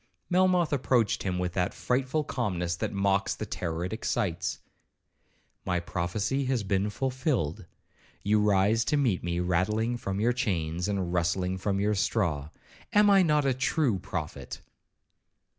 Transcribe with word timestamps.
Melmoth 0.31 0.73
approached 0.73 1.21
him 1.21 1.37
with 1.37 1.53
that 1.53 1.75
frightful 1.75 2.23
calmness 2.23 2.75
that 2.75 2.91
mocks 2.91 3.35
the 3.35 3.45
terror 3.45 3.85
it 3.85 3.93
excites. 3.93 4.57
'My 5.63 5.79
prophecy 5.79 6.45
has 6.45 6.63
been 6.63 6.89
fulfilled;—you 6.89 8.41
rise 8.41 8.83
to 8.85 8.97
meet 8.97 9.23
me 9.23 9.39
rattling 9.39 9.97
from 9.97 10.19
your 10.19 10.33
chains, 10.33 10.87
and 10.87 11.13
rustling 11.13 11.59
from 11.59 11.79
your 11.79 11.93
straw—am 11.93 13.11
I 13.11 13.21
not 13.21 13.45
a 13.45 13.53
true 13.53 13.99
prophet?' 13.99 14.59